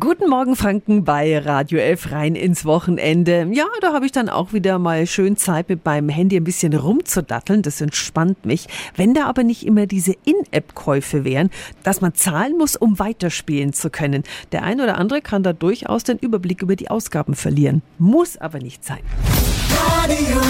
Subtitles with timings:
[0.00, 3.48] Guten Morgen Franken bei Radio 11 rein ins Wochenende.
[3.52, 6.74] Ja, da habe ich dann auch wieder mal schön Zeit mit meinem Handy ein bisschen
[6.74, 7.62] rumzudatteln.
[7.62, 8.66] Das entspannt mich.
[8.96, 11.48] Wenn da aber nicht immer diese In-App-Käufe wären,
[11.84, 14.24] dass man zahlen muss, um weiterspielen zu können.
[14.50, 17.82] Der ein oder andere kann da durchaus den Überblick über die Ausgaben verlieren.
[18.00, 18.98] Muss aber nicht sein.
[19.78, 20.40] Radio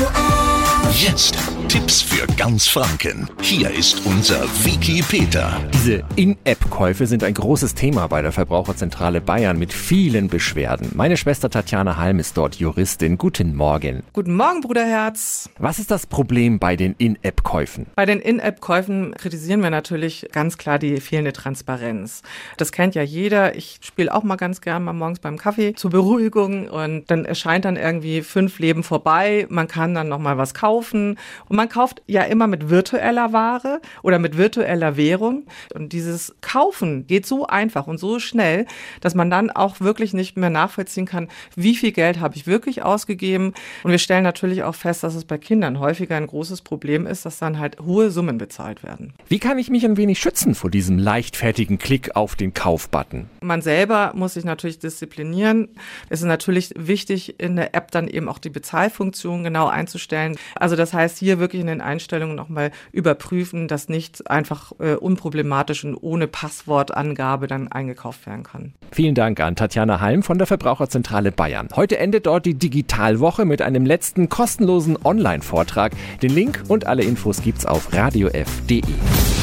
[0.90, 1.36] Jetzt
[1.68, 3.28] Tipps für ganz Franken.
[3.40, 5.60] Hier ist unser Wiki Peter.
[5.72, 10.90] Diese In-App-Käufe sind ein großes Thema bei der Verbraucherzentrale Bayern mit vielen Beschwerden.
[10.94, 13.18] Meine Schwester Tatjana Halm ist dort Juristin.
[13.18, 14.02] Guten Morgen.
[14.12, 15.48] Guten Morgen, Bruderherz.
[15.58, 17.86] Was ist das Problem bei den In-App-Käufen?
[17.96, 22.22] Bei den In-App-Käufen kritisieren wir natürlich ganz klar die fehlende Transparenz.
[22.56, 23.56] Das kennt ja jeder.
[23.56, 27.64] Ich spiele auch mal ganz gern mal morgens beim Kaffee zur Beruhigung und dann erscheint
[27.64, 29.46] dann irgendwie fünf Leben vorbei.
[29.48, 31.18] Man kann dann noch mal was kaufen kaufen.
[31.54, 35.46] Und man kauft ja immer mit virtueller Ware oder mit virtueller Währung.
[35.72, 38.66] Und dieses Kaufen geht so einfach und so schnell,
[39.00, 42.82] dass man dann auch wirklich nicht mehr nachvollziehen kann, wie viel Geld habe ich wirklich
[42.82, 43.54] ausgegeben.
[43.84, 47.24] Und wir stellen natürlich auch fest, dass es bei Kindern häufiger ein großes Problem ist,
[47.24, 49.12] dass dann halt hohe Summen bezahlt werden.
[49.28, 53.30] Wie kann ich mich ein wenig schützen vor diesem leichtfertigen Klick auf den Kaufbutton?
[53.42, 55.68] Man selber muss sich natürlich disziplinieren.
[56.08, 60.36] Es ist natürlich wichtig, in der App dann eben auch die Bezahlfunktion genau einzustellen.
[60.56, 65.84] Also das heißt, hier wirklich in den Einstellungen nochmal überprüfen, dass nicht einfach äh, unproblematisch
[65.84, 68.72] und ohne Passwortangabe dann eingekauft werden kann.
[68.90, 71.68] Vielen Dank an Tatjana Halm von der Verbraucherzentrale Bayern.
[71.76, 75.92] Heute endet dort die Digitalwoche mit einem letzten kostenlosen Online-Vortrag.
[76.22, 78.80] Den Link und alle Infos gibt's auf radiof.de.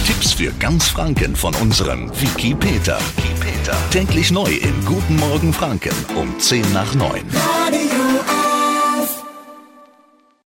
[0.05, 2.97] Tipps für ganz Franken von unserem Wiki Peter.
[3.91, 7.21] Täglich neu in Guten Morgen Franken um 10 nach 9.
[7.33, 7.80] Radio